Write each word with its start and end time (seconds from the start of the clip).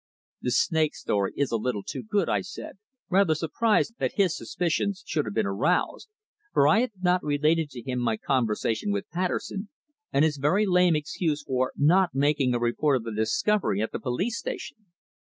"The 0.41 0.49
snake 0.49 0.95
story 0.95 1.31
is 1.37 1.51
a 1.51 1.57
little 1.57 1.83
too 1.83 2.01
good," 2.01 2.27
I 2.27 2.41
said, 2.41 2.79
rather 3.11 3.35
surprised 3.35 3.97
that 3.99 4.13
his 4.13 4.35
suspicions 4.35 5.03
should 5.05 5.25
have 5.25 5.35
been 5.35 5.45
aroused, 5.45 6.07
for 6.53 6.67
I 6.67 6.79
had 6.79 6.93
not 7.03 7.21
related 7.23 7.69
to 7.69 7.83
him 7.83 7.99
my 7.99 8.17
conversation 8.17 8.91
with 8.91 9.11
Patterson 9.11 9.69
and 10.11 10.25
his 10.25 10.37
very 10.37 10.65
lame 10.65 10.95
excuse 10.95 11.43
for 11.43 11.71
not 11.77 12.15
making 12.15 12.55
a 12.55 12.59
report 12.59 12.95
of 12.95 13.03
the 13.03 13.13
discovery 13.13 13.79
at 13.79 13.91
the 13.91 13.99
police 13.99 14.39
station. 14.39 14.87